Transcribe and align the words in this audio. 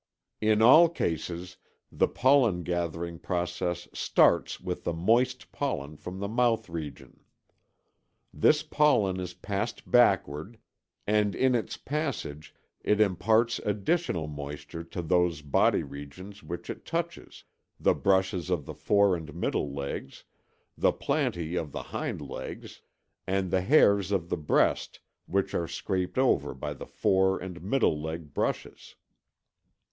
In 0.41 0.63
all 0.63 0.89
cases 0.89 1.57
the 1.91 2.07
pollen 2.07 2.63
gathering 2.63 3.19
process 3.19 3.87
starts 3.93 4.59
with 4.59 4.83
moist 4.87 5.51
pollen 5.51 5.95
from 5.95 6.17
the 6.17 6.27
mouth 6.27 6.67
region. 6.69 7.19
This 8.33 8.63
pollen 8.63 9.19
is 9.19 9.35
passed 9.35 9.91
backward, 9.91 10.57
and 11.05 11.35
in 11.35 11.53
its 11.53 11.77
passage 11.77 12.55
it 12.83 12.99
imparts 12.99 13.59
additional 13.59 14.25
moisture 14.27 14.83
to 14.85 15.03
those 15.03 15.43
body 15.43 15.83
regions 15.83 16.41
which 16.41 16.71
it 16.71 16.83
touches, 16.83 17.43
the 17.79 17.93
brushes 17.93 18.49
of 18.49 18.65
the 18.65 18.73
fore 18.73 19.15
and 19.15 19.35
middle 19.35 19.71
legs, 19.71 20.23
the 20.75 20.91
plantæ 20.93 21.61
of 21.61 21.73
the 21.73 21.83
hind 21.93 22.21
legs, 22.21 22.81
and 23.27 23.51
the 23.51 23.61
hairs 23.61 24.11
of 24.11 24.29
the 24.29 24.37
breast 24.37 24.99
which 25.27 25.53
are 25.53 25.67
scraped 25.67 26.17
over 26.17 26.55
by 26.55 26.73
the 26.73 26.87
fore 26.87 27.37
and 27.37 27.61
middle 27.61 28.01
leg 28.01 28.33
brushes. 28.33 28.95